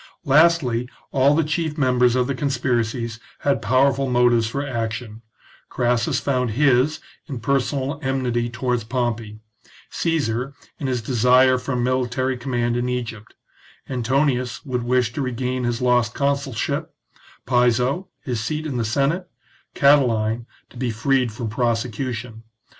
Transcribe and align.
Lastly, 0.25 0.89
all 1.11 1.35
the 1.35 1.43
chief 1.43 1.77
members 1.77 2.15
of 2.15 2.25
the 2.25 2.33
conspiracies 2.33 3.19
had 3.41 3.61
powerful 3.61 4.09
motives 4.09 4.47
for 4.47 4.65
action; 4.65 5.21
Crassus 5.69 6.19
found 6.19 6.49
his 6.57 6.99
in 7.27 7.39
personal 7.39 7.99
enmity 8.01 8.49
towards 8.49 8.83
Pompey, 8.83 9.41
Caesar 9.91 10.55
in 10.79 10.87
his 10.87 11.03
desire 11.03 11.59
for 11.59 11.73
a 11.73 11.77
military 11.77 12.35
command 12.35 12.75
in 12.75 12.89
Egypt; 12.89 13.35
Antonius 13.87 14.65
would 14.65 14.81
wish 14.81 15.13
to 15.13 15.21
regain 15.21 15.65
his 15.65 15.83
lost 15.83 16.15
consulship, 16.15 16.95
Piso, 17.45 18.07
his 18.23 18.39
seat 18.39 18.65
in 18.65 18.77
the 18.77 18.83
Senate, 18.83 19.29
Catiline, 19.75 20.47
to 20.71 20.77
be 20.77 20.89
freed 20.89 21.31
from 21.31 21.47
prosecution. 21.47 22.41